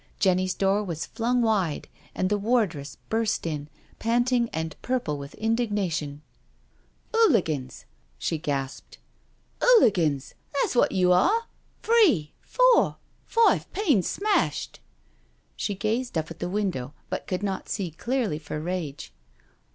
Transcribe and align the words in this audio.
Jenny's 0.19 0.55
door 0.55 0.83
was 0.83 1.05
flung 1.05 1.43
wide 1.43 1.87
and 2.15 2.27
the 2.31 2.37
wardress 2.39 2.97
burst 3.09 3.45
in, 3.45 3.69
panting 3.99 4.49
and 4.49 4.75
purple 4.81 5.15
with 5.15 5.35
indignation: 5.35 6.23
"'Ooligansl" 7.13 7.85
she 8.17 8.39
gasped, 8.39 8.97
"'ooligansl 9.59 10.33
that's 10.55 10.75
what 10.75 10.91
you 10.91 11.11
are— 11.11 11.43
three— 11.83 12.33
four— 12.41 12.95
five 13.37 13.71
panes 13.73 14.07
smashed 14.07 14.79
1" 14.81 14.87
She 15.57 15.75
gazed 15.75 16.17
up 16.17 16.31
at 16.31 16.39
the 16.39 16.49
window, 16.49 16.95
but 17.11 17.27
could 17.27 17.43
not 17.43 17.69
see 17.69 17.91
clearly 17.91 18.39
for 18.39 18.59
rage. 18.59 19.13